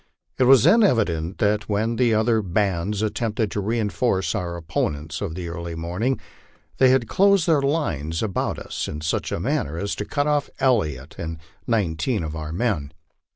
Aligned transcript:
It 0.39 0.45
was 0.45 0.63
then 0.63 0.81
evident 0.81 1.37
that 1.37 1.69
when 1.69 1.97
the 1.97 2.11
other 2.11 2.41
bands 2.41 3.03
at 3.03 3.13
tempted 3.13 3.51
to 3.51 3.61
reinforce 3.61 4.33
our 4.33 4.57
opponents 4.57 5.21
of 5.21 5.35
the 5.35 5.47
early 5.47 5.75
morning, 5.75 6.19
they 6.79 6.89
had 6.89 7.07
closed 7.07 7.45
their 7.47 7.61
lines 7.61 8.23
about 8.23 8.57
us 8.57 8.87
in 8.87 9.01
such 9.01 9.31
manner 9.31 9.77
as 9.77 9.93
to 9.97 10.05
cut 10.05 10.25
off 10.25 10.49
Elliott 10.59 11.13
and 11.19 11.37
nineteen 11.67 12.23
of 12.23 12.35
our 12.35 12.51
men. 12.51 12.93